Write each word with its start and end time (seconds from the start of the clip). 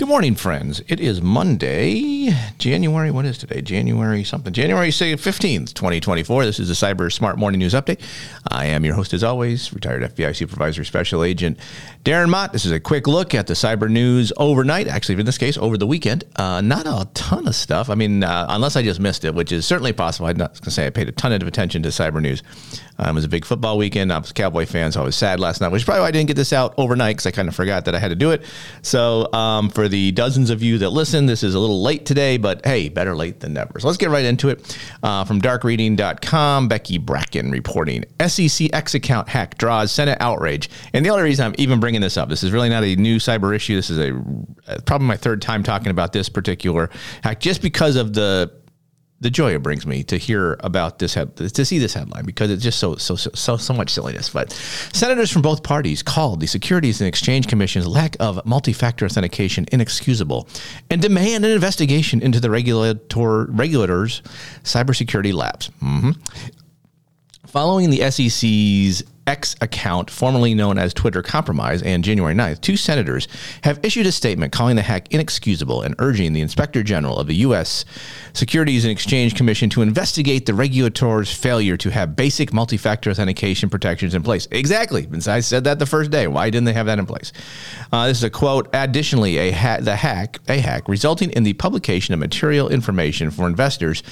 Good 0.00 0.08
morning, 0.08 0.34
friends. 0.34 0.80
It 0.88 0.98
is 0.98 1.20
Monday, 1.20 2.34
January, 2.56 3.10
what 3.10 3.26
is 3.26 3.36
today? 3.36 3.60
January 3.60 4.24
something. 4.24 4.50
January 4.50 4.88
15th, 4.88 5.74
2024. 5.74 6.46
This 6.46 6.58
is 6.58 6.68
the 6.68 6.74
Cyber 6.74 7.12
Smart 7.12 7.36
Morning 7.36 7.58
News 7.58 7.74
Update. 7.74 8.00
I 8.48 8.64
am 8.64 8.82
your 8.86 8.94
host, 8.94 9.12
as 9.12 9.22
always, 9.22 9.74
retired 9.74 10.02
FBI 10.02 10.34
Supervisor 10.34 10.84
Special 10.84 11.22
Agent 11.22 11.58
Darren 12.02 12.30
Mott. 12.30 12.54
This 12.54 12.64
is 12.64 12.72
a 12.72 12.80
quick 12.80 13.06
look 13.06 13.34
at 13.34 13.46
the 13.46 13.52
cyber 13.52 13.90
news 13.90 14.32
overnight, 14.38 14.88
actually, 14.88 15.20
in 15.20 15.26
this 15.26 15.36
case, 15.36 15.58
over 15.58 15.76
the 15.76 15.86
weekend. 15.86 16.24
Uh, 16.34 16.62
not 16.62 16.86
a 16.86 17.06
ton 17.12 17.46
of 17.46 17.54
stuff. 17.54 17.90
I 17.90 17.94
mean, 17.94 18.24
uh, 18.24 18.46
unless 18.48 18.76
I 18.76 18.82
just 18.82 19.00
missed 19.00 19.26
it, 19.26 19.34
which 19.34 19.52
is 19.52 19.66
certainly 19.66 19.92
possible. 19.92 20.28
I'm 20.28 20.38
not 20.38 20.52
going 20.52 20.62
to 20.62 20.70
say 20.70 20.86
I 20.86 20.90
paid 20.90 21.10
a 21.10 21.12
ton 21.12 21.34
of 21.34 21.46
attention 21.46 21.82
to 21.82 21.90
cyber 21.90 22.22
news. 22.22 22.42
Um, 22.98 23.10
it 23.10 23.14
was 23.16 23.24
a 23.24 23.28
big 23.28 23.44
football 23.44 23.76
weekend. 23.76 24.10
I 24.12 24.18
was 24.18 24.30
a 24.30 24.34
Cowboy 24.34 24.64
fan, 24.64 24.92
so 24.92 25.02
I 25.02 25.04
was 25.04 25.16
sad 25.16 25.40
last 25.40 25.60
night, 25.60 25.68
which 25.72 25.82
is 25.82 25.84
probably 25.84 26.02
why 26.02 26.08
I 26.08 26.10
didn't 26.10 26.28
get 26.28 26.36
this 26.36 26.54
out 26.54 26.72
overnight 26.78 27.16
because 27.16 27.26
I 27.26 27.32
kind 27.32 27.48
of 27.48 27.54
forgot 27.54 27.84
that 27.84 27.94
I 27.94 27.98
had 27.98 28.08
to 28.08 28.14
do 28.14 28.30
it. 28.30 28.44
So, 28.80 29.30
um, 29.32 29.68
for 29.68 29.89
the 29.90 30.12
dozens 30.12 30.50
of 30.50 30.62
you 30.62 30.78
that 30.78 30.90
listen, 30.90 31.26
this 31.26 31.42
is 31.42 31.54
a 31.54 31.58
little 31.58 31.82
late 31.82 32.06
today, 32.06 32.36
but 32.36 32.64
hey, 32.64 32.88
better 32.88 33.14
late 33.14 33.40
than 33.40 33.52
never. 33.52 33.78
So 33.78 33.86
let's 33.86 33.98
get 33.98 34.10
right 34.10 34.24
into 34.24 34.48
it. 34.48 34.78
Uh, 35.02 35.24
from 35.24 35.40
darkreading.com, 35.40 36.68
Becky 36.68 36.98
Bracken 36.98 37.50
reporting 37.50 38.04
SEC 38.26 38.72
X 38.72 38.94
account 38.94 39.28
hack 39.28 39.58
draws 39.58 39.92
Senate 39.92 40.18
outrage. 40.20 40.70
And 40.94 41.04
the 41.04 41.10
only 41.10 41.24
reason 41.24 41.46
I'm 41.46 41.54
even 41.58 41.80
bringing 41.80 42.00
this 42.00 42.16
up, 42.16 42.28
this 42.28 42.42
is 42.42 42.52
really 42.52 42.68
not 42.68 42.84
a 42.84 42.96
new 42.96 43.16
cyber 43.16 43.54
issue. 43.54 43.76
This 43.76 43.90
is 43.90 43.98
a 43.98 44.80
probably 44.82 45.08
my 45.08 45.16
third 45.16 45.42
time 45.42 45.62
talking 45.62 45.90
about 45.90 46.12
this 46.12 46.28
particular 46.28 46.90
hack, 47.22 47.40
just 47.40 47.60
because 47.60 47.96
of 47.96 48.14
the 48.14 48.52
the 49.20 49.30
joy 49.30 49.54
it 49.54 49.62
brings 49.62 49.86
me 49.86 50.02
to 50.04 50.16
hear 50.16 50.56
about 50.60 50.98
this 50.98 51.14
head, 51.14 51.36
to 51.36 51.64
see 51.64 51.78
this 51.78 51.92
headline 51.92 52.24
because 52.24 52.50
it's 52.50 52.62
just 52.62 52.78
so 52.78 52.96
so 52.96 53.16
so 53.16 53.56
so 53.56 53.74
much 53.74 53.90
silliness. 53.90 54.30
But 54.30 54.52
senators 54.92 55.30
from 55.30 55.42
both 55.42 55.62
parties 55.62 56.02
called 56.02 56.40
the 56.40 56.46
Securities 56.46 57.00
and 57.00 57.08
Exchange 57.08 57.46
Commission's 57.46 57.86
lack 57.86 58.16
of 58.18 58.44
multi-factor 58.46 59.04
authentication 59.04 59.66
inexcusable 59.72 60.48
and 60.90 61.02
demand 61.02 61.44
an 61.44 61.50
investigation 61.50 62.22
into 62.22 62.40
the 62.40 62.50
regulator 62.50 62.98
regulators' 63.50 64.22
cybersecurity 64.62 65.34
labs. 65.34 65.68
Mm-hmm. 65.82 66.12
Following 67.46 67.90
the 67.90 68.10
SEC's 68.10 69.02
X 69.26 69.54
account, 69.60 70.10
formerly 70.10 70.54
known 70.54 70.76
as 70.76 70.92
Twitter 70.92 71.22
Compromise, 71.22 71.82
and 71.82 72.02
January 72.02 72.34
9th, 72.34 72.60
two 72.60 72.76
senators 72.76 73.28
have 73.62 73.78
issued 73.82 74.06
a 74.06 74.12
statement 74.12 74.52
calling 74.52 74.76
the 74.76 74.82
hack 74.82 75.06
inexcusable 75.12 75.82
and 75.82 75.94
urging 75.98 76.32
the 76.32 76.40
Inspector 76.40 76.82
General 76.82 77.16
of 77.16 77.28
the 77.28 77.36
U.S. 77.36 77.84
Securities 78.32 78.84
and 78.84 78.90
Exchange 78.90 79.36
Commission 79.36 79.70
to 79.70 79.82
investigate 79.82 80.46
the 80.46 80.54
regulator's 80.54 81.32
failure 81.32 81.76
to 81.76 81.90
have 81.90 82.16
basic 82.16 82.52
multi 82.52 82.76
factor 82.76 83.10
authentication 83.10 83.70
protections 83.70 84.14
in 84.14 84.22
place. 84.22 84.48
Exactly. 84.50 85.06
I 85.28 85.40
said 85.40 85.64
that 85.64 85.78
the 85.78 85.86
first 85.86 86.10
day. 86.10 86.26
Why 86.26 86.50
didn't 86.50 86.64
they 86.64 86.72
have 86.72 86.86
that 86.86 86.98
in 86.98 87.06
place? 87.06 87.32
Uh, 87.92 88.08
this 88.08 88.18
is 88.18 88.24
a 88.24 88.30
quote. 88.30 88.68
Additionally, 88.72 89.36
a 89.38 89.52
ha- 89.52 89.78
the 89.80 89.96
hack, 89.96 90.40
a 90.48 90.58
hack 90.58 90.88
resulting 90.88 91.30
in 91.30 91.44
the 91.44 91.52
publication 91.52 92.14
of 92.14 92.20
material 92.20 92.68
information 92.68 93.30
for 93.30 93.46
investors 93.46 94.02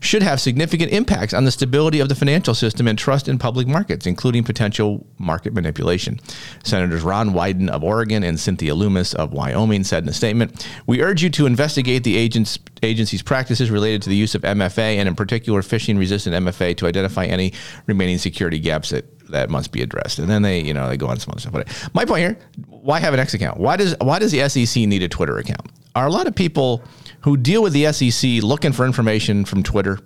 should 0.00 0.22
have 0.22 0.40
significant 0.40 0.92
impacts 0.92 1.34
on 1.34 1.44
the 1.44 1.50
stability 1.50 1.98
of 1.98 2.08
the 2.08 2.14
financial 2.14 2.54
system 2.54 2.86
and 2.86 2.98
trust 2.98 3.28
in 3.28 3.38
public 3.38 3.66
markets, 3.66 4.06
including 4.06 4.44
potential 4.44 4.67
potential 4.68 5.06
market 5.18 5.54
manipulation. 5.54 6.20
Senators 6.62 7.02
Ron 7.02 7.30
Wyden 7.30 7.70
of 7.70 7.82
Oregon 7.82 8.22
and 8.22 8.38
Cynthia 8.38 8.74
Lummis 8.74 9.14
of 9.14 9.32
Wyoming 9.32 9.82
said 9.82 10.02
in 10.02 10.08
a 10.10 10.12
statement 10.12 10.68
We 10.86 11.00
urge 11.00 11.22
you 11.22 11.30
to 11.30 11.46
investigate 11.46 12.04
the 12.04 12.18
agent's, 12.18 12.58
agency's 12.82 13.22
practices 13.22 13.70
related 13.70 14.02
to 14.02 14.10
the 14.10 14.16
use 14.16 14.34
of 14.34 14.42
MFA 14.42 14.96
and, 14.96 15.08
in 15.08 15.14
particular, 15.14 15.62
phishing 15.62 15.98
resistant 15.98 16.36
MFA 16.36 16.76
to 16.76 16.86
identify 16.86 17.24
any 17.24 17.54
remaining 17.86 18.18
security 18.18 18.58
gaps 18.58 18.90
that 18.90 19.06
that 19.30 19.48
must 19.48 19.72
be 19.72 19.82
addressed. 19.82 20.18
And 20.18 20.28
then 20.28 20.42
they, 20.42 20.60
you 20.60 20.74
know, 20.74 20.88
they 20.88 20.96
go 20.96 21.06
on 21.06 21.18
some 21.18 21.32
other 21.32 21.40
stuff. 21.40 21.52
But 21.52 21.90
my 21.94 22.04
point 22.04 22.20
here, 22.20 22.38
why 22.66 22.98
have 22.98 23.14
an 23.14 23.20
X 23.20 23.34
account? 23.34 23.58
Why 23.58 23.76
does 23.76 23.94
why 24.00 24.18
does 24.18 24.32
the 24.32 24.46
SEC 24.48 24.86
need 24.86 25.02
a 25.02 25.08
Twitter 25.08 25.38
account? 25.38 25.70
Are 25.94 26.06
a 26.06 26.10
lot 26.10 26.26
of 26.26 26.34
people 26.34 26.82
who 27.22 27.38
deal 27.38 27.62
with 27.62 27.72
the 27.72 27.90
SEC 27.92 28.42
looking 28.42 28.72
for 28.72 28.84
information 28.84 29.46
from 29.46 29.62
Twitter? 29.62 29.98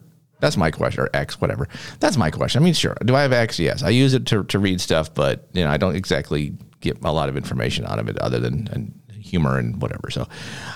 That's 0.42 0.56
my 0.56 0.72
question, 0.72 1.04
or 1.04 1.08
X, 1.14 1.40
whatever. 1.40 1.68
That's 2.00 2.16
my 2.16 2.32
question. 2.32 2.60
I 2.60 2.64
mean, 2.64 2.74
sure. 2.74 2.96
Do 3.04 3.14
I 3.14 3.22
have 3.22 3.32
X? 3.32 3.60
Yes. 3.60 3.84
I 3.84 3.90
use 3.90 4.12
it 4.12 4.26
to, 4.26 4.42
to 4.42 4.58
read 4.58 4.80
stuff, 4.80 5.14
but 5.14 5.46
you 5.52 5.62
know, 5.62 5.70
I 5.70 5.76
don't 5.76 5.94
exactly 5.94 6.54
get 6.80 6.98
a 7.04 7.12
lot 7.12 7.28
of 7.28 7.36
information 7.36 7.86
out 7.86 8.00
of 8.00 8.08
it 8.08 8.18
other 8.18 8.40
than 8.40 8.68
and 8.72 8.92
humor 9.08 9.56
and 9.56 9.80
whatever. 9.80 10.10
So, 10.10 10.22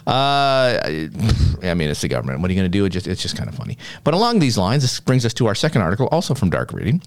uh, 0.06 0.78
I 0.80 1.74
mean, 1.74 1.90
it's 1.90 2.00
the 2.00 2.06
government. 2.06 2.40
What 2.40 2.48
are 2.48 2.54
you 2.54 2.60
going 2.60 2.70
to 2.70 2.78
do? 2.78 2.84
It 2.84 2.90
just, 2.90 3.08
it's 3.08 3.20
just 3.20 3.36
kind 3.36 3.48
of 3.48 3.56
funny. 3.56 3.76
But 4.04 4.14
along 4.14 4.38
these 4.38 4.56
lines, 4.56 4.82
this 4.82 5.00
brings 5.00 5.26
us 5.26 5.34
to 5.34 5.46
our 5.46 5.56
second 5.56 5.82
article, 5.82 6.06
also 6.12 6.32
from 6.32 6.50
Dark 6.50 6.72
Reading. 6.72 7.02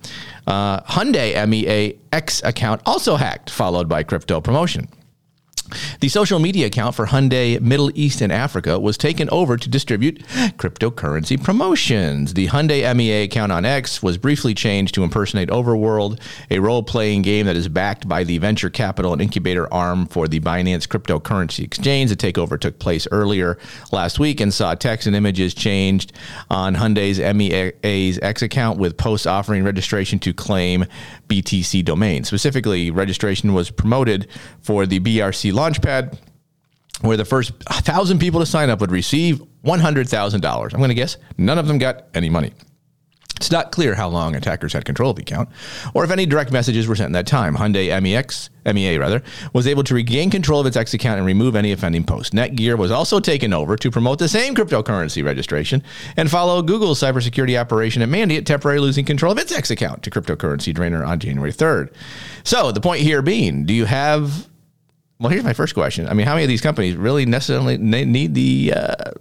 Uh, 0.46 0.82
Hyundai 0.82 1.48
MEA 1.48 1.98
X 2.12 2.44
account 2.44 2.82
also 2.86 3.16
hacked, 3.16 3.50
followed 3.50 3.88
by 3.88 4.04
crypto 4.04 4.42
promotion. 4.42 4.90
The 6.00 6.10
social 6.10 6.40
media 6.40 6.68
account 6.68 6.96
for 6.96 7.08
Hyundai 7.08 7.60
Middle 7.62 7.92
East 7.96 8.22
and 8.22 8.32
Africa 8.32 8.80
was 8.80 8.98
taken 8.98 9.30
over 9.30 9.58
to 9.58 9.70
distribute 9.70 10.20
cryptocurrency 10.58 11.42
promotions. 11.42 12.34
The 12.34 12.48
Hyundai 12.48 12.96
MEA 12.96 13.24
account 13.24 13.52
on 13.52 13.66
X 13.66 14.02
was 14.02 14.18
briefly 14.18 14.54
changed 14.54 14.96
to 14.96 15.04
impersonate 15.04 15.50
Overworld, 15.50 16.20
a 16.50 16.60
role 16.60 16.84
playing 16.84 17.22
game 17.22 17.46
that 17.46 17.56
is 17.56 17.68
backed 17.68 18.08
by 18.08 18.24
the 18.24 18.38
venture 18.38 18.70
capital 18.70 19.14
and 19.14 19.22
incubator 19.22 19.72
arm 19.74 20.06
for 20.08 20.28
the 20.28 20.40
Binance 20.40 20.88
cryptocurrency 20.88 21.64
exchange. 21.64 22.10
The 22.10 22.16
takeover 22.16 22.60
took 22.60 22.80
place 22.80 23.08
earlier 23.12 23.58
last 23.92 24.20
week 24.20 24.40
and 24.40 24.54
saw 24.54 24.76
text 24.76 25.08
and 25.08 25.16
images 25.16 25.54
changed 25.54 26.14
on 26.50 26.76
Hyundai's 26.76 27.20
MEA's 27.20 28.20
X 28.22 28.42
account 28.42 28.80
with 28.80 28.98
posts 28.98 29.28
offering 29.28 29.64
registration 29.64 30.20
to 30.20 30.34
claim 30.34 30.86
BTC 31.28 31.86
domain. 31.86 32.24
Specifically, 32.24 32.92
registration 32.92 33.54
was 33.54 33.70
promoted 33.70 34.28
for 34.62 34.86
the 34.86 35.00
BRC 35.00 35.54
Launchpad, 35.60 36.18
where 37.02 37.18
the 37.18 37.26
first 37.26 37.52
thousand 37.64 38.20
people 38.20 38.40
to 38.40 38.46
sign 38.46 38.70
up 38.70 38.82
would 38.82 38.92
receive 38.92 39.42
$100,000. 39.66 40.74
I'm 40.74 40.80
going 40.80 40.90
to 40.90 40.96
guess 40.96 41.18
none 41.38 41.58
of 41.58 41.68
them 41.68 41.78
got 41.78 42.06
any 42.14 42.30
money. 42.30 42.54
It's 43.40 43.52
not 43.52 43.72
clear 43.72 43.96
how 43.96 44.10
long 44.10 44.36
attackers 44.36 44.74
had 44.74 44.84
control 44.84 45.12
of 45.12 45.16
the 45.16 45.22
account, 45.22 45.48
or 45.94 46.04
if 46.04 46.12
any 46.12 46.26
direct 46.26 46.52
messages 46.52 46.88
were 46.88 46.96
sent 46.98 47.08
in 47.08 47.14
that 47.14 47.26
time. 47.26 47.56
Hyundai 47.56 47.88
MEX, 48.04 48.50
MEA 48.66 48.98
rather, 48.98 49.24
was 49.54 49.66
able 49.66 49.86
to 49.86 49.96
regain 49.96 50.30
control 50.30 50.60
of 50.60 50.66
its 50.66 50.76
X 50.76 50.94
account 50.94 51.20
and 51.20 51.26
remove 51.26 51.56
any 51.56 51.72
offending 51.72 52.04
posts. 52.04 52.36
Netgear 52.36 52.78
was 52.78 52.92
also 52.92 53.22
taken 53.22 53.54
over 53.54 53.78
to 53.78 53.90
promote 53.90 54.20
the 54.20 54.28
same 54.28 54.56
cryptocurrency 54.56 55.24
registration 55.24 55.82
and 56.18 56.30
follow 56.30 56.62
Google's 56.62 57.00
cybersecurity 57.00 57.58
operation 57.58 58.02
at 58.02 58.10
Mandiant, 58.10 58.46
temporarily 58.46 58.86
losing 58.86 59.06
control 59.06 59.32
of 59.32 59.38
its 59.38 59.54
X 59.54 59.72
account 59.72 60.04
to 60.04 60.10
cryptocurrency 60.10 60.74
drainer 60.74 61.06
on 61.06 61.18
January 61.18 61.54
3rd. 61.54 61.94
So 62.44 62.74
the 62.74 62.82
point 62.82 63.04
here 63.04 63.22
being, 63.22 63.64
do 63.66 63.74
you 63.74 63.86
have 63.86 64.49
well, 65.20 65.30
here's 65.30 65.44
my 65.44 65.54
first 65.54 65.74
question. 65.74 66.08
I 66.08 66.14
mean, 66.14 66.26
how 66.26 66.34
many 66.34 66.46
of 66.46 66.50
these 66.50 66.62
companies 66.62 66.96
really 66.96 67.26
necessarily 67.26 67.78
need 67.78 68.34
the 68.34 68.74
uh, 68.74 69.12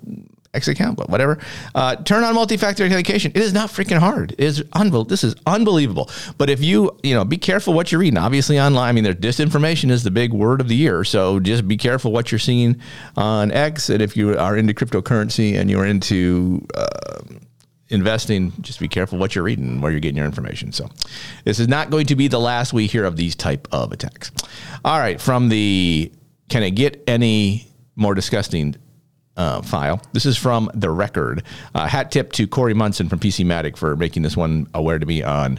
X 0.54 0.68
account? 0.68 0.96
But 0.96 1.10
whatever. 1.10 1.38
Uh, 1.74 1.96
turn 1.96 2.22
on 2.22 2.36
multi-factor 2.36 2.84
authentication. 2.84 3.32
It 3.34 3.42
is 3.42 3.52
not 3.52 3.68
freaking 3.68 3.98
hard. 3.98 4.32
It 4.32 4.40
is 4.40 4.64
unbelievable. 4.74 5.04
This 5.04 5.24
is 5.24 5.34
unbelievable. 5.44 6.08
But 6.38 6.50
if 6.50 6.62
you, 6.62 6.96
you 7.02 7.14
know, 7.14 7.24
be 7.24 7.36
careful 7.36 7.74
what 7.74 7.90
you're 7.90 8.00
reading. 8.00 8.16
Obviously, 8.16 8.60
online. 8.60 8.88
I 8.88 8.92
mean, 8.92 9.02
there's 9.02 9.16
disinformation 9.16 9.90
is 9.90 10.04
the 10.04 10.12
big 10.12 10.32
word 10.32 10.60
of 10.60 10.68
the 10.68 10.76
year. 10.76 11.02
So 11.02 11.40
just 11.40 11.66
be 11.66 11.76
careful 11.76 12.12
what 12.12 12.30
you're 12.30 12.38
seeing 12.38 12.80
on 13.16 13.50
X. 13.50 13.90
And 13.90 14.00
if 14.00 14.16
you 14.16 14.38
are 14.38 14.56
into 14.56 14.74
cryptocurrency 14.74 15.58
and 15.58 15.68
you're 15.68 15.86
into 15.86 16.64
uh, 16.74 17.22
investing, 17.90 18.52
just 18.60 18.80
be 18.80 18.88
careful 18.88 19.18
what 19.18 19.34
you're 19.34 19.44
reading 19.44 19.66
and 19.68 19.82
where 19.82 19.90
you're 19.90 20.00
getting 20.00 20.16
your 20.16 20.26
information. 20.26 20.72
So 20.72 20.88
this 21.44 21.58
is 21.58 21.68
not 21.68 21.90
going 21.90 22.06
to 22.06 22.16
be 22.16 22.28
the 22.28 22.40
last 22.40 22.72
we 22.72 22.86
hear 22.86 23.04
of 23.04 23.16
these 23.16 23.34
type 23.34 23.68
of 23.72 23.92
attacks. 23.92 24.30
All 24.84 24.98
right, 24.98 25.20
from 25.20 25.48
the 25.48 26.12
can 26.48 26.62
it 26.62 26.72
get 26.72 27.02
any 27.06 27.66
more 27.96 28.14
disgusting 28.14 28.76
uh, 29.36 29.62
file? 29.62 30.02
This 30.12 30.26
is 30.26 30.36
from 30.36 30.70
the 30.74 30.90
record. 30.90 31.42
Uh, 31.74 31.86
hat 31.86 32.10
tip 32.10 32.32
to 32.32 32.46
Corey 32.46 32.74
Munson 32.74 33.08
from 33.08 33.18
PCmatic 33.18 33.76
for 33.76 33.96
making 33.96 34.22
this 34.22 34.36
one 34.36 34.66
aware 34.74 34.98
to 34.98 35.06
me 35.06 35.22
on 35.22 35.58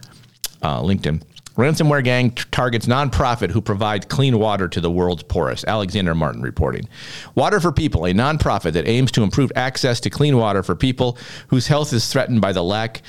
uh, 0.61 0.81
LinkedIn. 0.81 1.21
Ransomware 1.59 2.01
gang 2.05 2.31
targets 2.51 2.85
nonprofit 2.85 3.51
who 3.51 3.59
provides 3.59 4.05
clean 4.05 4.39
water 4.39 4.69
to 4.69 4.79
the 4.79 4.89
world's 4.89 5.23
poorest. 5.23 5.65
Alexander 5.67 6.15
Martin 6.15 6.41
reporting. 6.41 6.87
Water 7.35 7.59
for 7.59 7.73
People, 7.73 8.05
a 8.05 8.13
nonprofit 8.13 8.71
that 8.71 8.87
aims 8.87 9.11
to 9.11 9.23
improve 9.23 9.51
access 9.57 9.99
to 9.99 10.09
clean 10.09 10.37
water 10.37 10.63
for 10.63 10.73
people 10.73 11.17
whose 11.49 11.67
health 11.67 11.91
is 11.91 12.09
threatened 12.09 12.39
by 12.39 12.53
the 12.53 12.63
lack 12.63 13.01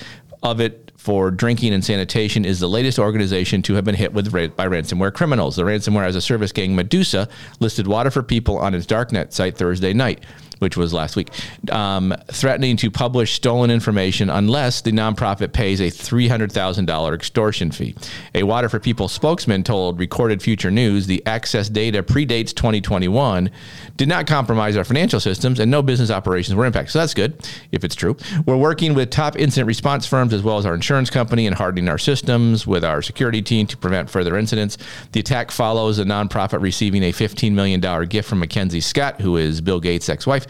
of 0.43 0.61
it 0.61 0.91
for 0.97 1.31
drinking 1.31 1.73
and 1.73 1.85
sanitation 1.85 2.45
is 2.45 2.59
the 2.59 2.69
latest 2.69 2.99
organization 2.99 3.63
to 3.63 3.75
have 3.75 3.85
been 3.85 3.95
hit 3.95 4.13
with 4.13 4.33
by 4.57 4.67
ransomware 4.67 5.15
criminals. 5.15 5.55
The 5.55 5.63
ransomware 5.63 6.07
as 6.07 6.17
a 6.17 6.21
service 6.21 6.51
gang 6.51 6.75
Medusa 6.75 7.29
listed 7.61 7.87
Water 7.87 8.11
for 8.11 8.25
People 8.25 8.59
on 8.59 8.75
its 8.75 8.85
darknet 8.85 9.33
site 9.33 9.57
Thursday 9.57 9.93
night. 9.93 10.25
Which 10.61 10.77
was 10.77 10.95
last 10.95 11.17
week, 11.17 11.29
um, 11.73 12.15
threatening 12.29 12.77
to 12.79 12.91
publish 12.91 13.35
stolen 13.35 13.71
information 13.71 14.31
unless 14.31 14.81
the 14.81 14.93
nonprofit 14.93 15.53
pays 15.53 15.81
a 15.81 15.91
$300,000 15.91 17.15
extortion 17.15 17.71
fee. 17.71 17.95
A 18.35 18.45
Water 18.45 18.69
for 18.69 18.79
People 18.79 19.09
spokesman 19.09 19.65
told 19.65 19.99
Recorded 19.99 20.43
Future 20.43 20.71
News 20.71 21.07
the 21.07 21.25
access 21.27 21.69
data 21.69 22.03
predates 22.03 22.55
2021, 22.55 23.51
did 23.97 24.09
not 24.09 24.27
compromise 24.27 24.77
our 24.77 24.85
financial 24.85 25.21
systems, 25.21 25.61
and 25.61 25.71
no 25.71 25.83
business 25.83 26.11
operations 26.11 26.55
were 26.55 26.65
impacted. 26.65 26.93
So 26.93 27.01
that's 27.01 27.15
good 27.15 27.47
if 27.73 27.85
it's 27.85 27.95
true. 27.95 28.17
We're 28.47 28.57
working 28.57 28.95
with 28.95 29.11
top 29.11 29.37
incident 29.37 29.67
response 29.67 30.07
firms 30.07 30.33
as 30.33 30.43
well 30.43 30.59
as 30.59 30.67
our 30.67 30.75
insurance 30.75 31.11
company 31.11 31.47
and 31.47 31.57
hardening 31.57 31.89
our 31.89 31.99
systems 31.99 32.67
with 32.67 32.85
our 32.85 33.03
security 33.03 33.43
team 33.43 33.67
to 33.67 33.77
prevent 33.77 34.11
further 34.11 34.37
incidents. 34.37 34.79
The 35.13 35.21
attack 35.21 35.51
follows 35.51 35.99
a 35.99 36.05
nonprofit 36.05 36.61
receiving 36.61 37.03
a 37.05 37.13
$15 37.13 37.53
million 37.53 37.81
gift 38.07 38.29
from 38.29 38.41
Mackenzie 38.41 38.81
Scott, 38.81 39.21
who 39.21 39.37
is 39.37 39.61
Bill 39.61 39.81
Gates' 39.81 40.09
ex-wife, 40.09 40.47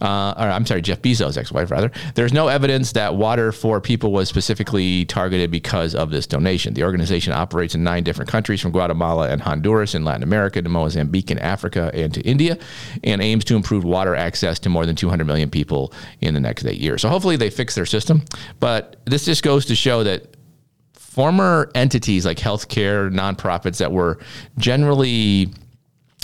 uh, 0.00 0.34
or 0.36 0.48
I'm 0.48 0.66
sorry, 0.66 0.82
Jeff 0.82 1.02
Bezos' 1.02 1.36
ex-wife 1.36 1.70
rather. 1.70 1.90
There's 2.14 2.32
no 2.32 2.48
evidence 2.48 2.92
that 2.92 3.14
Water 3.14 3.52
for 3.52 3.80
People 3.80 4.12
was 4.12 4.28
specifically 4.28 5.04
targeted 5.04 5.50
because 5.50 5.94
of 5.94 6.10
this 6.10 6.26
donation. 6.26 6.74
The 6.74 6.84
organization 6.84 7.32
operates 7.32 7.74
in 7.74 7.82
nine 7.82 8.04
different 8.04 8.30
countries, 8.30 8.60
from 8.60 8.72
Guatemala 8.72 9.28
and 9.30 9.40
Honduras 9.40 9.94
in 9.94 10.04
Latin 10.04 10.22
America 10.22 10.62
to 10.62 10.68
Mozambique 10.68 11.30
in 11.30 11.38
Africa 11.38 11.90
and 11.94 12.12
to 12.14 12.20
India, 12.22 12.58
and 13.04 13.22
aims 13.22 13.44
to 13.44 13.56
improve 13.56 13.84
water 13.84 14.14
access 14.14 14.58
to 14.60 14.68
more 14.68 14.86
than 14.86 14.96
200 14.96 15.24
million 15.24 15.50
people 15.50 15.92
in 16.20 16.34
the 16.34 16.40
next 16.40 16.64
eight 16.64 16.80
years. 16.80 17.02
So 17.02 17.08
hopefully 17.08 17.36
they 17.36 17.50
fix 17.50 17.74
their 17.74 17.86
system. 17.86 18.22
But 18.60 18.96
this 19.04 19.24
just 19.24 19.42
goes 19.42 19.66
to 19.66 19.74
show 19.74 20.04
that 20.04 20.36
former 20.92 21.70
entities 21.74 22.24
like 22.24 22.38
healthcare 22.38 23.10
nonprofits 23.10 23.78
that 23.78 23.90
were 23.90 24.18
generally 24.56 25.52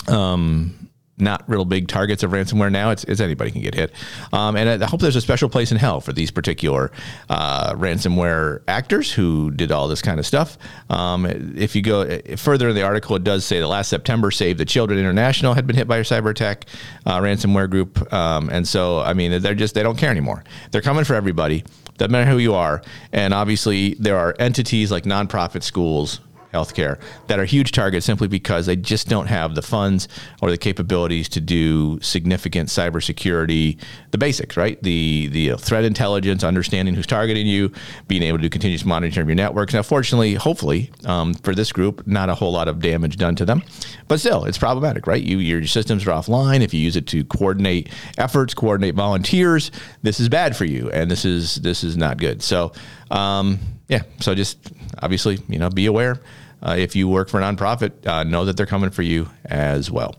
um, 0.07 0.84
not 1.17 1.47
real 1.47 1.65
big 1.65 1.87
targets 1.87 2.23
of 2.23 2.31
ransomware 2.31 2.71
now. 2.71 2.89
It's, 2.89 3.03
it's 3.05 3.21
anybody 3.21 3.51
can 3.51 3.61
get 3.61 3.73
hit. 3.73 3.91
Um, 4.33 4.55
and 4.55 4.83
I 4.83 4.87
hope 4.87 4.99
there's 4.99 5.15
a 5.15 5.21
special 5.21 5.49
place 5.49 5.71
in 5.71 5.77
hell 5.77 6.01
for 6.01 6.11
these 6.11 6.31
particular 6.31 6.91
uh, 7.29 7.73
ransomware 7.73 8.61
actors 8.67 9.13
who 9.13 9.51
did 9.51 9.71
all 9.71 9.87
this 9.87 10.01
kind 10.01 10.19
of 10.19 10.25
stuff. 10.25 10.57
Um, 10.89 11.25
if 11.55 11.75
you 11.75 11.81
go 11.81 12.01
uh, 12.01 12.35
further 12.35 12.69
in 12.69 12.75
the 12.75 12.83
article, 12.83 13.15
it 13.15 13.23
does 13.23 13.45
say 13.45 13.59
that 13.59 13.67
last 13.67 13.89
September, 13.89 14.29
Save 14.29 14.57
the 14.57 14.65
Children 14.65 14.99
International 14.99 15.53
had 15.53 15.65
been 15.65 15.75
hit 15.75 15.87
by 15.87 15.97
a 15.97 16.03
cyber 16.03 16.31
attack 16.31 16.65
uh, 17.05 17.19
ransomware 17.19 17.69
group. 17.69 18.11
Um, 18.13 18.49
and 18.49 18.67
so, 18.67 18.99
I 18.99 19.13
mean, 19.13 19.41
they're 19.41 19.55
just, 19.55 19.73
they 19.73 19.83
don't 19.83 19.97
care 19.97 20.11
anymore. 20.11 20.43
They're 20.71 20.81
coming 20.81 21.05
for 21.05 21.15
everybody. 21.15 21.63
Doesn't 21.97 22.11
matter 22.11 22.29
who 22.29 22.39
you 22.39 22.53
are. 22.55 22.81
And 23.13 23.33
obviously, 23.33 23.93
there 23.93 24.17
are 24.17 24.35
entities 24.37 24.91
like 24.91 25.05
nonprofit 25.05 25.63
schools 25.63 26.19
healthcare 26.55 26.99
that 27.27 27.39
are 27.39 27.45
huge 27.45 27.71
targets 27.71 28.05
simply 28.05 28.27
because 28.27 28.65
they 28.65 28.75
just 28.75 29.09
don't 29.09 29.27
have 29.27 29.55
the 29.55 29.61
funds 29.61 30.07
or 30.41 30.49
the 30.49 30.57
capabilities 30.57 31.27
to 31.29 31.41
do 31.41 31.99
significant 32.01 32.69
cybersecurity, 32.69 33.77
the 34.11 34.17
basics, 34.17 34.55
right? 34.55 34.81
The 34.81 35.27
the 35.27 35.55
threat 35.57 35.83
intelligence, 35.83 36.43
understanding 36.43 36.95
who's 36.95 37.07
targeting 37.07 37.47
you, 37.47 37.71
being 38.07 38.23
able 38.23 38.37
to 38.37 38.43
do 38.43 38.49
continuous 38.49 38.85
monitoring 38.85 39.23
of 39.23 39.29
your 39.29 39.35
networks. 39.35 39.73
Now, 39.73 39.83
fortunately, 39.83 40.35
hopefully, 40.35 40.91
um, 41.05 41.33
for 41.33 41.53
this 41.53 41.71
group, 41.71 42.05
not 42.07 42.29
a 42.29 42.35
whole 42.35 42.51
lot 42.51 42.67
of 42.67 42.79
damage 42.79 43.17
done 43.17 43.35
to 43.35 43.45
them, 43.45 43.61
but 44.07 44.19
still, 44.19 44.45
it's 44.45 44.57
problematic, 44.57 45.07
right? 45.07 45.21
You 45.21 45.39
your 45.39 45.65
systems 45.67 46.07
are 46.07 46.11
offline. 46.11 46.61
If 46.61 46.73
you 46.73 46.79
use 46.79 46.95
it 46.95 47.07
to 47.07 47.23
coordinate 47.25 47.89
efforts, 48.17 48.53
coordinate 48.53 48.95
volunteers, 48.95 49.71
this 50.03 50.19
is 50.19 50.29
bad 50.29 50.55
for 50.55 50.65
you, 50.65 50.89
and 50.91 51.11
this 51.11 51.25
is 51.25 51.55
this 51.55 51.83
is 51.83 51.97
not 51.97 52.17
good. 52.17 52.41
So. 52.41 52.71
Um, 53.11 53.59
yeah, 53.87 54.01
so 54.19 54.33
just 54.33 54.57
obviously, 55.03 55.39
you 55.47 55.59
know, 55.59 55.69
be 55.69 55.85
aware 55.85 56.19
uh, 56.65 56.75
if 56.77 56.95
you 56.95 57.07
work 57.07 57.29
for 57.29 57.39
a 57.39 57.43
nonprofit, 57.43 58.05
uh, 58.07 58.23
know 58.23 58.43
that 58.45 58.57
they're 58.57 58.65
coming 58.65 58.89
for 58.89 59.03
you 59.03 59.29
as 59.45 59.91
well. 59.91 60.15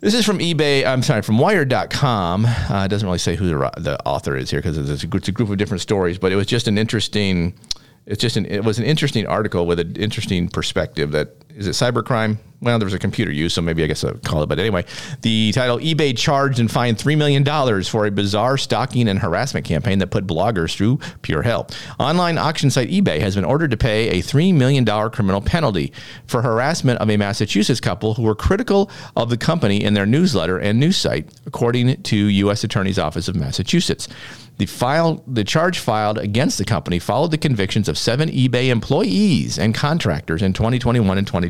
This 0.00 0.12
is 0.12 0.26
from 0.26 0.38
eBay. 0.38 0.84
I'm 0.84 1.02
sorry, 1.02 1.22
from 1.22 1.38
Wired.com. 1.38 2.44
Uh, 2.44 2.82
it 2.84 2.88
doesn't 2.88 3.06
really 3.06 3.18
say 3.18 3.36
who 3.36 3.46
the, 3.46 3.70
the 3.78 3.98
author 4.04 4.36
is 4.36 4.50
here 4.50 4.60
because 4.60 4.76
it's, 4.76 5.02
it's 5.02 5.28
a 5.28 5.32
group 5.32 5.48
of 5.48 5.56
different 5.56 5.80
stories, 5.80 6.18
but 6.18 6.30
it 6.30 6.36
was 6.36 6.46
just 6.46 6.68
an 6.68 6.76
interesting. 6.76 7.54
It's 8.04 8.20
just 8.20 8.36
an. 8.36 8.44
It 8.44 8.64
was 8.64 8.78
an 8.78 8.84
interesting 8.84 9.26
article 9.26 9.64
with 9.64 9.80
an 9.80 9.96
interesting 9.96 10.48
perspective. 10.48 11.12
That 11.12 11.34
is 11.54 11.66
it. 11.66 11.70
Cybercrime 11.70 12.38
well, 12.64 12.78
there 12.78 12.86
was 12.86 12.94
a 12.94 12.98
computer 12.98 13.30
use, 13.30 13.52
so 13.52 13.62
maybe 13.62 13.84
I 13.84 13.86
guess 13.86 14.02
I'll 14.02 14.14
call 14.14 14.42
it. 14.42 14.46
But 14.48 14.58
anyway, 14.58 14.86
the 15.20 15.52
title 15.52 15.78
eBay 15.78 16.16
charged 16.16 16.58
and 16.58 16.70
fined 16.70 16.96
$3 16.96 17.16
million 17.16 17.44
for 17.84 18.06
a 18.06 18.10
bizarre 18.10 18.56
stalking 18.56 19.06
and 19.06 19.18
harassment 19.18 19.66
campaign 19.66 19.98
that 19.98 20.06
put 20.08 20.26
bloggers 20.26 20.74
through 20.74 20.98
pure 21.20 21.42
hell. 21.42 21.68
Online 21.98 22.38
auction 22.38 22.70
site 22.70 22.88
eBay 22.88 23.20
has 23.20 23.34
been 23.34 23.44
ordered 23.44 23.70
to 23.70 23.76
pay 23.76 24.08
a 24.08 24.22
$3 24.22 24.54
million 24.54 24.86
criminal 25.10 25.42
penalty 25.42 25.92
for 26.26 26.40
harassment 26.40 26.98
of 27.00 27.10
a 27.10 27.16
Massachusetts 27.18 27.80
couple 27.80 28.14
who 28.14 28.22
were 28.22 28.34
critical 28.34 28.90
of 29.14 29.28
the 29.28 29.36
company 29.36 29.84
in 29.84 29.92
their 29.92 30.06
newsletter 30.06 30.58
and 30.58 30.80
news 30.80 30.96
site, 30.96 31.28
according 31.44 32.02
to 32.02 32.16
U.S. 32.16 32.64
Attorney's 32.64 32.98
Office 32.98 33.28
of 33.28 33.36
Massachusetts. 33.36 34.08
The 34.56 34.66
file, 34.66 35.24
the 35.26 35.42
charge 35.42 35.80
filed 35.80 36.16
against 36.16 36.58
the 36.58 36.64
company 36.64 37.00
followed 37.00 37.32
the 37.32 37.38
convictions 37.38 37.88
of 37.88 37.98
seven 37.98 38.28
eBay 38.28 38.68
employees 38.68 39.58
and 39.58 39.74
contractors 39.74 40.42
in 40.42 40.52
2021 40.52 41.18
and 41.18 41.26
2022, 41.26 41.43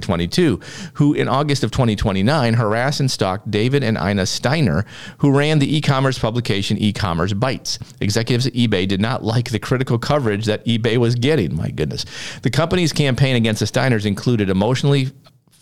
who 0.95 1.15
in 1.15 1.29
August 1.29 1.65
of 1.65 1.71
2029 1.71 2.55
harassed 2.55 3.01
and 3.01 3.11
stalked 3.11 3.51
David 3.51 3.83
and 3.83 3.97
Ina 3.99 4.27
Steiner, 4.27 4.85
who 5.19 5.37
ran 5.37 5.59
the 5.59 5.77
e-commerce 5.77 6.19
publication 6.19 6.77
E-commerce 6.79 7.33
Bytes. 7.33 7.79
Executives 8.01 8.47
at 8.47 8.55
eBay 8.55 8.87
did 8.87 9.01
not 9.01 9.25
like 9.25 9.51
the 9.51 9.59
critical 9.59 9.99
coverage 9.99 10.47
that 10.47 10.65
eBay 10.65 10.97
was 10.97 11.15
getting. 11.15 11.55
My 11.55 11.71
goodness, 11.71 12.05
the 12.43 12.51
company's 12.51 12.93
campaign 12.93 13.37
against 13.37 13.61
the 13.61 13.67
Steiners 13.67 14.07
included 14.07 14.51
emotionally 14.51 15.13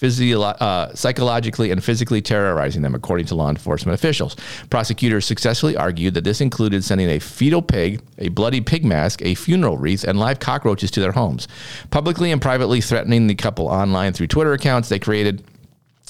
physio- 0.03 0.43
uh, 0.43 0.93
psychologically 0.95 1.71
and 1.71 1.83
physically 1.83 2.21
terrorizing 2.21 2.83
them, 2.83 2.93
according 2.95 3.27
to 3.27 3.37
law 3.37 3.49
enforcement 3.49 3.95
officials. 3.95 4.35
Prosecutors 4.69 5.25
successfully 5.25 5.77
argued 5.77 6.15
that 6.15 6.25
this 6.25 6.41
included 6.41 6.83
sending 6.83 7.09
a 7.09 7.21
fetal 7.21 7.63
pig, 7.63 8.01
a 8.19 8.29
bloody 8.29 8.61
pig 8.61 8.85
mask, 8.85 9.23
a 9.23 9.37
funeral 9.37 9.79
wreath, 9.79 10.03
and 10.03 10.19
live 10.19 10.41
cockroaches 10.41 10.91
to 10.91 11.01
their 11.01 11.13
homes. 11.13 11.47
Publicly 11.91 12.33
and 12.33 12.43
privately 12.43 12.81
threatening 12.81 13.29
the 13.29 13.37
couple 13.37 13.69
online 13.69 14.13
through 14.13 14.27
Twitter 14.27 14.53
accounts, 14.53 14.89
they 14.89 14.99
created 14.99 15.45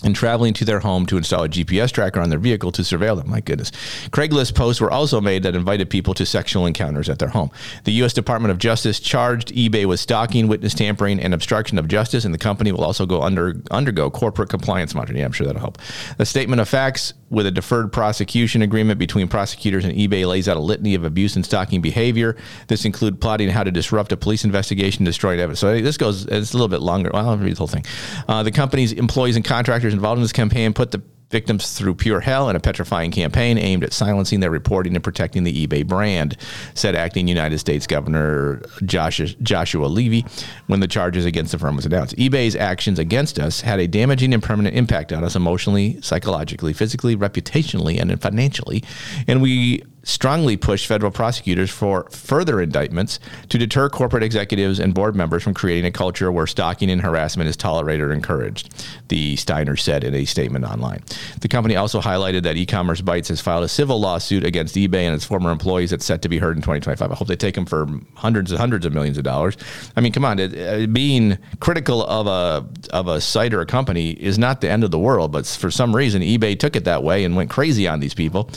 and 0.04 0.16
traveling 0.16 0.52
to 0.54 0.64
their 0.64 0.80
home 0.80 1.06
to 1.06 1.16
install 1.16 1.44
a 1.44 1.48
GPS 1.48 1.92
tracker 1.92 2.20
on 2.20 2.28
their 2.28 2.38
vehicle 2.38 2.72
to 2.72 2.82
surveil 2.82 3.16
them. 3.16 3.30
My 3.30 3.40
goodness. 3.40 3.70
Craigslist 4.10 4.54
posts 4.54 4.80
were 4.80 4.90
also 4.90 5.20
made 5.20 5.42
that 5.44 5.54
invited 5.54 5.90
people 5.90 6.14
to 6.14 6.26
sexual 6.26 6.66
encounters 6.66 7.08
at 7.08 7.18
their 7.18 7.28
home. 7.28 7.50
The 7.84 7.92
U.S. 7.92 8.12
Department 8.12 8.50
of 8.50 8.58
Justice 8.58 8.98
charged 8.98 9.48
eBay 9.54 9.86
with 9.86 10.00
stalking, 10.00 10.48
witness 10.48 10.74
tampering, 10.74 11.20
and 11.20 11.32
obstruction 11.32 11.78
of 11.78 11.88
justice, 11.88 12.24
and 12.24 12.34
the 12.34 12.38
company 12.38 12.72
will 12.72 12.84
also 12.84 13.06
go 13.06 13.22
under 13.22 13.54
undergo 13.70 14.10
corporate 14.10 14.48
compliance 14.48 14.94
monitoring. 14.94 15.20
Yeah, 15.20 15.26
I'm 15.26 15.32
sure 15.32 15.46
that'll 15.46 15.60
help. 15.60 15.78
The 16.18 16.26
statement 16.26 16.60
of 16.60 16.68
facts 16.68 17.14
with 17.32 17.46
a 17.46 17.50
deferred 17.50 17.92
prosecution 17.92 18.60
agreement 18.60 18.98
between 18.98 19.26
prosecutors 19.26 19.84
and 19.86 19.94
eBay 19.94 20.28
lays 20.28 20.48
out 20.48 20.58
a 20.58 20.60
litany 20.60 20.94
of 20.94 21.02
abuse 21.02 21.34
and 21.34 21.44
stalking 21.44 21.80
behavior. 21.80 22.36
This 22.68 22.84
include 22.84 23.20
plotting 23.20 23.48
how 23.48 23.64
to 23.64 23.70
disrupt 23.70 24.12
a 24.12 24.16
police 24.18 24.44
investigation, 24.44 25.04
destroying 25.06 25.40
evidence. 25.40 25.58
So 25.58 25.80
this 25.80 25.96
goes, 25.96 26.26
it's 26.26 26.52
a 26.52 26.56
little 26.56 26.68
bit 26.68 26.82
longer. 26.82 27.10
Well, 27.12 27.30
I'll 27.30 27.38
read 27.38 27.54
the 27.54 27.58
whole 27.58 27.66
thing. 27.66 27.86
Uh, 28.28 28.42
the 28.42 28.52
company's 28.52 28.92
employees 28.92 29.36
and 29.36 29.44
contractors 29.44 29.94
involved 29.94 30.18
in 30.18 30.22
this 30.22 30.32
campaign 30.32 30.74
put 30.74 30.90
the 30.90 31.02
victims 31.32 31.72
through 31.72 31.94
pure 31.94 32.20
hell 32.20 32.48
in 32.48 32.54
a 32.54 32.60
petrifying 32.60 33.10
campaign 33.10 33.58
aimed 33.58 33.82
at 33.82 33.92
silencing 33.92 34.40
their 34.40 34.50
reporting 34.50 34.94
and 34.94 35.02
protecting 35.02 35.42
the 35.42 35.66
eBay 35.66 35.84
brand, 35.84 36.36
said 36.74 36.94
acting 36.94 37.26
United 37.26 37.58
States 37.58 37.86
Governor 37.86 38.62
Joshua, 38.84 39.26
Joshua 39.42 39.86
Levy 39.86 40.24
when 40.66 40.80
the 40.80 40.86
charges 40.86 41.24
against 41.24 41.52
the 41.52 41.58
firm 41.58 41.74
was 41.74 41.86
announced. 41.86 42.14
eBay's 42.16 42.54
actions 42.54 42.98
against 42.98 43.38
us 43.38 43.62
had 43.62 43.80
a 43.80 43.88
damaging 43.88 44.32
and 44.34 44.42
permanent 44.42 44.76
impact 44.76 45.12
on 45.12 45.24
us 45.24 45.34
emotionally, 45.34 46.00
psychologically, 46.02 46.72
physically, 46.72 47.16
reputationally, 47.16 48.00
and 48.00 48.20
financially, 48.20 48.84
and 49.26 49.40
we 49.40 49.82
strongly 50.04 50.56
pushed 50.56 50.86
federal 50.86 51.12
prosecutors 51.12 51.70
for 51.70 52.08
further 52.10 52.60
indictments 52.60 53.20
to 53.48 53.58
deter 53.58 53.88
corporate 53.88 54.22
executives 54.22 54.80
and 54.80 54.94
board 54.94 55.14
members 55.14 55.42
from 55.42 55.54
creating 55.54 55.84
a 55.84 55.90
culture 55.90 56.32
where 56.32 56.46
stalking 56.46 56.90
and 56.90 57.00
harassment 57.00 57.48
is 57.48 57.56
tolerated 57.56 58.06
or 58.06 58.12
encouraged, 58.12 58.84
the 59.08 59.36
Steiner 59.36 59.76
said 59.76 60.04
in 60.04 60.14
a 60.14 60.24
statement 60.24 60.64
online. 60.64 61.02
The 61.40 61.48
company 61.48 61.76
also 61.76 62.00
highlighted 62.00 62.42
that 62.42 62.56
e-commerce 62.56 63.00
Bytes 63.00 63.28
has 63.28 63.40
filed 63.40 63.64
a 63.64 63.68
civil 63.68 64.00
lawsuit 64.00 64.44
against 64.44 64.74
eBay 64.74 65.02
and 65.02 65.14
its 65.14 65.24
former 65.24 65.50
employees 65.50 65.90
that's 65.90 66.04
set 66.04 66.22
to 66.22 66.28
be 66.28 66.38
heard 66.38 66.56
in 66.56 66.62
2025. 66.62 67.10
I 67.10 67.14
hope 67.14 67.28
they 67.28 67.36
take 67.36 67.54
them 67.54 67.66
for 67.66 67.86
hundreds 68.14 68.50
and 68.50 68.58
hundreds 68.58 68.84
of 68.86 68.92
millions 68.92 69.18
of 69.18 69.24
dollars. 69.24 69.56
I 69.96 70.00
mean, 70.00 70.12
come 70.12 70.24
on, 70.24 70.38
it, 70.38 70.56
uh, 70.56 70.86
being 70.86 71.38
critical 71.60 72.04
of 72.04 72.26
a 72.26 72.66
of 72.90 73.08
a 73.08 73.20
site 73.20 73.54
or 73.54 73.60
a 73.60 73.66
company 73.66 74.10
is 74.10 74.38
not 74.38 74.60
the 74.60 74.70
end 74.70 74.84
of 74.84 74.90
the 74.90 74.98
world, 74.98 75.32
but 75.32 75.46
for 75.46 75.70
some 75.70 75.94
reason 75.94 76.22
eBay 76.22 76.58
took 76.58 76.76
it 76.76 76.84
that 76.84 77.02
way 77.02 77.24
and 77.24 77.36
went 77.36 77.50
crazy 77.50 77.86
on 77.86 78.00
these 78.00 78.14
people, 78.14 78.50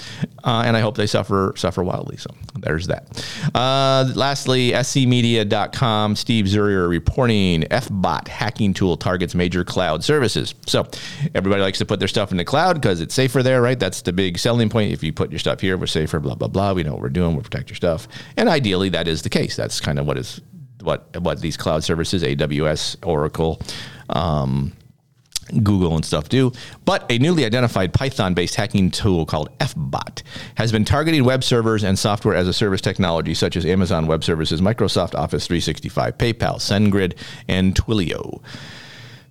uh, 0.43 0.63
and 0.65 0.75
I 0.75 0.79
hope 0.79 0.95
they 0.97 1.07
suffer 1.07 1.35
suffer 1.56 1.75
suffer 1.75 1.84
wildly. 1.84 2.18
So 2.18 2.30
there's 2.60 2.88
that. 2.88 3.25
Uh, 3.54 4.12
lastly, 4.15 4.72
scmedia.com, 4.72 6.15
Steve 6.15 6.46
Zurier 6.46 6.89
reporting 6.89 7.63
FBot 7.63 8.27
hacking 8.27 8.74
tool 8.74 8.98
targets 8.98 9.36
major 9.36 9.63
cloud 9.63 10.04
services. 10.04 10.56
So 10.68 10.88
everybody 11.34 11.62
likes 11.62 11.80
to 11.80 11.86
put 11.86 12.00
their 12.00 12.08
stuff 12.08 12.32
in 12.32 12.38
the 12.38 12.46
cloud 12.46 12.75
because 12.75 13.01
it's 13.01 13.13
safer 13.13 13.44
there, 13.44 13.62
right? 13.62 13.80
That's 13.80 14.01
the 14.01 14.13
big 14.13 14.38
selling 14.38 14.70
point. 14.70 14.94
If 14.94 15.04
you 15.04 15.12
put 15.12 15.32
your 15.32 15.39
stuff 15.39 15.60
here, 15.60 15.77
we're 15.77 15.88
safer, 15.88 16.20
blah, 16.20 16.36
blah, 16.36 16.48
blah. 16.48 16.74
We 16.74 16.84
know 16.84 16.94
what 16.94 17.01
we're 17.01 17.10
doing. 17.10 17.36
We 17.36 17.44
protect 17.44 17.70
your 17.70 17.75
stuff. 17.75 18.08
And 18.38 18.48
ideally, 18.48 18.89
that 18.89 19.08
is 19.08 19.22
the 19.22 19.30
case. 19.30 19.56
That's 19.56 19.82
kind 19.82 20.00
of 20.00 20.06
what 20.06 20.18
is 20.18 20.42
what 20.82 21.18
what 21.20 21.42
these 21.42 21.58
cloud 21.58 21.84
services, 21.84 22.24
AWS, 22.24 23.06
Oracle, 23.06 23.60
um, 24.10 24.74
Google 25.63 25.95
and 25.95 26.03
stuff 26.03 26.29
do. 26.29 26.51
But 26.85 27.05
a 27.09 27.17
newly 27.17 27.45
identified 27.45 27.93
Python 27.93 28.33
based 28.33 28.55
hacking 28.55 28.91
tool 28.91 29.25
called 29.25 29.57
FBot 29.59 30.23
has 30.55 30.71
been 30.71 30.85
targeting 30.85 31.23
web 31.23 31.43
servers 31.43 31.83
and 31.83 31.97
software 31.97 32.35
as 32.35 32.47
a 32.47 32.53
service 32.53 32.81
technology 32.81 33.33
such 33.33 33.55
as 33.55 33.65
Amazon 33.65 34.07
Web 34.07 34.23
Services, 34.23 34.61
Microsoft 34.61 35.15
Office 35.15 35.47
365, 35.47 36.17
PayPal, 36.17 36.55
SendGrid, 36.55 37.17
and 37.47 37.75
Twilio. 37.75 38.41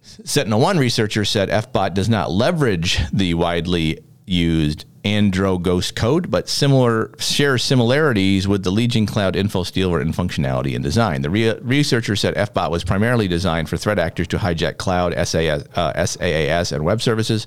SentinelOne 0.03 0.79
researchers 0.79 1.31
said 1.31 1.49
FBot 1.49 1.95
does 1.95 2.09
not 2.09 2.31
leverage 2.31 3.01
the 3.13 3.35
widely 3.35 3.99
used 4.27 4.85
AndroxGh0st 5.05 5.95
code, 5.95 6.31
but 6.31 6.49
similar 6.49 7.11
share 7.19 7.59
similarities 7.59 8.49
with 8.49 8.65
the 8.65 8.71
Legion 8.71 9.05
Cloud 9.07 9.37
info 9.37 9.63
stealer 9.63 10.01
in 10.01 10.13
functionality 10.13 10.75
and 10.75 10.83
design. 10.83 11.23
The 11.23 11.31
re- 11.31 11.59
researcher 11.61 12.17
said 12.17 12.35
FBot 12.35 12.71
was 12.71 12.85
primarily 12.85 13.29
designed 13.29 13.69
for 13.69 13.77
threat 13.77 13.99
actors 13.99 14.29
to 14.29 14.39
hijack 14.39 14.79
cloud, 14.79 15.13
SAS, 15.27 15.65
uh, 15.75 16.07
SaaS, 16.07 16.73
and 16.73 16.85
web 16.85 17.03
services. 17.03 17.47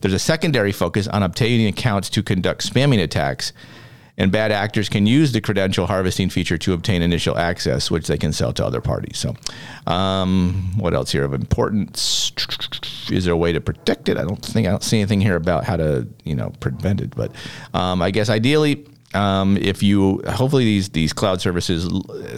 There's 0.00 0.14
a 0.14 0.18
secondary 0.18 0.72
focus 0.72 1.06
on 1.06 1.22
obtaining 1.22 1.66
accounts 1.66 2.08
to 2.10 2.22
conduct 2.22 2.66
spamming 2.66 3.02
attacks 3.02 3.52
and 4.16 4.30
bad 4.30 4.52
actors 4.52 4.88
can 4.88 5.06
use 5.06 5.32
the 5.32 5.40
credential 5.40 5.86
harvesting 5.86 6.28
feature 6.28 6.56
to 6.58 6.72
obtain 6.72 7.02
initial 7.02 7.36
access, 7.36 7.90
which 7.90 8.06
they 8.06 8.16
can 8.16 8.32
sell 8.32 8.52
to 8.52 8.64
other 8.64 8.80
parties. 8.80 9.18
So, 9.18 9.34
um, 9.90 10.72
what 10.76 10.94
else 10.94 11.10
here 11.10 11.24
of 11.24 11.34
importance? 11.34 12.32
Is 13.10 13.24
there 13.24 13.34
a 13.34 13.36
way 13.36 13.52
to 13.52 13.60
protect 13.60 14.08
it? 14.08 14.16
I 14.16 14.22
don't 14.22 14.44
think 14.44 14.66
I 14.66 14.70
don't 14.70 14.82
see 14.82 14.98
anything 14.98 15.20
here 15.20 15.36
about 15.36 15.64
how 15.64 15.76
to 15.76 16.06
you 16.24 16.34
know 16.34 16.52
prevent 16.60 17.00
it, 17.00 17.14
but 17.14 17.32
um, 17.72 18.02
I 18.02 18.10
guess 18.10 18.28
ideally. 18.30 18.86
Um, 19.14 19.56
if 19.56 19.82
you 19.82 20.22
hopefully 20.26 20.64
these 20.64 20.88
these 20.88 21.12
cloud 21.12 21.40
services 21.40 21.88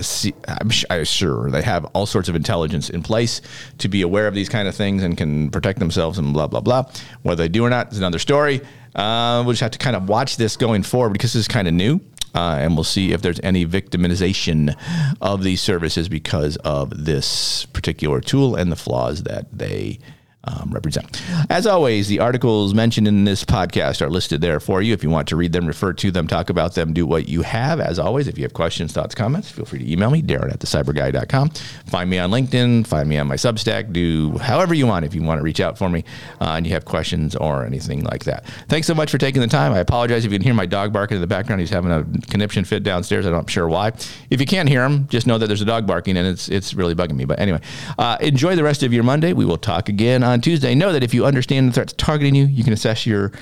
see, 0.00 0.34
I'm, 0.46 1.04
sure 1.04 1.50
they 1.50 1.62
have 1.62 1.86
all 1.86 2.04
sorts 2.04 2.28
of 2.28 2.36
intelligence 2.36 2.90
in 2.90 3.02
place 3.02 3.40
to 3.78 3.88
be 3.88 4.02
aware 4.02 4.26
of 4.26 4.34
these 4.34 4.48
kind 4.48 4.68
of 4.68 4.74
things 4.74 5.02
and 5.02 5.16
can 5.16 5.50
protect 5.50 5.78
themselves 5.78 6.18
and 6.18 6.34
blah 6.34 6.46
blah 6.46 6.60
blah 6.60 6.84
whether 7.22 7.42
they 7.42 7.48
do 7.48 7.64
or 7.64 7.70
not 7.70 7.92
is 7.92 7.98
another 7.98 8.18
story 8.18 8.60
uh, 8.96 9.42
we'll 9.44 9.52
just 9.52 9.60
have 9.60 9.70
to 9.72 9.78
kind 9.78 9.94
of 9.94 10.08
watch 10.08 10.38
this 10.38 10.56
going 10.56 10.82
forward 10.82 11.12
because 11.12 11.34
this 11.34 11.40
is 11.40 11.48
kind 11.48 11.68
of 11.68 11.74
new. 11.74 12.00
Uh, 12.34 12.58
and 12.60 12.74
we'll 12.74 12.84
see 12.84 13.12
if 13.12 13.22
there's 13.22 13.40
any 13.42 13.64
victimization 13.64 14.74
of 15.22 15.42
these 15.42 15.60
services 15.60 16.08
because 16.08 16.56
of 16.56 17.04
this 17.04 17.64
particular 17.66 18.20
tool 18.20 18.56
and 18.56 18.70
the 18.70 18.76
flaws 18.76 19.22
that 19.22 19.46
they 19.56 19.98
um, 20.46 20.70
represent. 20.70 21.22
As 21.50 21.66
always, 21.66 22.08
the 22.08 22.20
articles 22.20 22.74
mentioned 22.74 23.08
in 23.08 23.24
this 23.24 23.44
podcast 23.44 24.00
are 24.00 24.10
listed 24.10 24.40
there 24.40 24.60
for 24.60 24.80
you. 24.82 24.92
If 24.92 25.02
you 25.02 25.10
want 25.10 25.28
to 25.28 25.36
read 25.36 25.52
them, 25.52 25.66
refer 25.66 25.92
to 25.94 26.10
them, 26.10 26.26
talk 26.26 26.50
about 26.50 26.74
them, 26.74 26.92
do 26.92 27.06
what 27.06 27.28
you 27.28 27.42
have. 27.42 27.80
As 27.80 27.98
always, 27.98 28.28
if 28.28 28.38
you 28.38 28.44
have 28.44 28.54
questions, 28.54 28.92
thoughts, 28.92 29.14
comments, 29.14 29.50
feel 29.50 29.64
free 29.64 29.80
to 29.80 29.90
email 29.90 30.10
me, 30.10 30.22
Darren 30.22 30.52
at 30.52 30.60
thecyburguy.com. 30.60 31.50
Find 31.86 32.08
me 32.10 32.18
on 32.18 32.30
LinkedIn, 32.30 32.86
find 32.86 33.08
me 33.08 33.18
on 33.18 33.26
my 33.26 33.36
Substack, 33.36 33.92
do 33.92 34.38
however 34.38 34.74
you 34.74 34.86
want 34.86 35.04
if 35.04 35.14
you 35.14 35.22
want 35.22 35.38
to 35.38 35.42
reach 35.42 35.60
out 35.60 35.76
for 35.78 35.88
me 35.88 36.04
uh, 36.40 36.54
and 36.56 36.66
you 36.66 36.72
have 36.72 36.84
questions 36.84 37.34
or 37.36 37.64
anything 37.64 38.04
like 38.04 38.24
that. 38.24 38.46
Thanks 38.68 38.86
so 38.86 38.94
much 38.94 39.10
for 39.10 39.18
taking 39.18 39.40
the 39.42 39.48
time. 39.48 39.72
I 39.72 39.78
apologize 39.78 40.24
if 40.24 40.32
you 40.32 40.38
can 40.38 40.44
hear 40.44 40.54
my 40.54 40.66
dog 40.66 40.92
barking 40.92 41.16
in 41.16 41.20
the 41.20 41.26
background. 41.26 41.60
He's 41.60 41.70
having 41.70 41.90
a 41.90 42.04
conniption 42.28 42.64
fit 42.64 42.82
downstairs. 42.82 43.26
I'm 43.26 43.32
not 43.32 43.50
sure 43.50 43.68
why. 43.68 43.88
If 44.30 44.40
you 44.40 44.46
can't 44.46 44.68
hear 44.68 44.84
him, 44.84 45.08
just 45.08 45.26
know 45.26 45.38
that 45.38 45.46
there's 45.46 45.62
a 45.62 45.66
dog 45.66 45.86
barking 45.86 46.16
and 46.16 46.26
it's, 46.26 46.48
it's 46.48 46.74
really 46.74 46.94
bugging 46.94 47.16
me. 47.16 47.24
But 47.24 47.40
anyway, 47.40 47.60
uh, 47.98 48.16
enjoy 48.20 48.56
the 48.56 48.64
rest 48.64 48.82
of 48.82 48.92
your 48.92 49.04
Monday. 49.04 49.32
We 49.32 49.44
will 49.44 49.58
talk 49.58 49.88
again 49.88 50.22
on 50.22 50.35
on 50.36 50.42
Tuesday, 50.42 50.74
know 50.74 50.92
that 50.92 51.02
if 51.02 51.14
you 51.14 51.24
understand 51.24 51.70
the 51.70 51.72
threats 51.72 51.94
targeting 51.94 52.34
you, 52.34 52.44
you 52.44 52.62
can 52.62 52.74
assess 52.74 53.06
your 53.06 53.32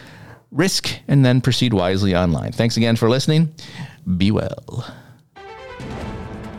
risk 0.52 0.96
and 1.08 1.24
then 1.24 1.40
proceed 1.40 1.74
wisely 1.74 2.14
online. 2.14 2.52
Thanks 2.52 2.76
again 2.76 2.94
for 2.94 3.10
listening. 3.10 3.52
Be 4.16 4.30
well. 4.30 4.94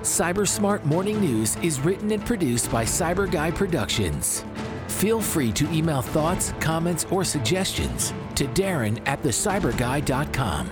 Cybersmart 0.01 0.83
Morning 0.83 1.21
News 1.21 1.55
is 1.63 1.79
written 1.79 2.11
and 2.11 2.23
produced 2.25 2.69
by 2.69 2.83
Cyber 2.83 3.31
Guy 3.31 3.49
Productions. 3.49 4.43
Feel 4.87 5.21
free 5.21 5.53
to 5.53 5.71
email 5.71 6.01
thoughts, 6.01 6.53
comments, 6.59 7.05
or 7.09 7.23
suggestions 7.23 8.13
to 8.35 8.45
Darren 8.47 9.01
at 9.07 9.23
thecyburguy.com 9.23 10.69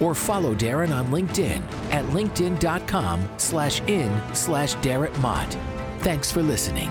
or 0.00 0.12
follow 0.12 0.56
Darren 0.56 0.92
on 0.92 1.06
LinkedIn 1.06 1.62
at 1.92 2.04
linkedin.com 2.06 3.28
slash 3.36 3.80
in 3.82 4.20
slash 4.34 4.74
Darren 4.76 5.16
Mott. 5.20 5.56
Thanks 6.00 6.32
for 6.32 6.42
listening. 6.42 6.90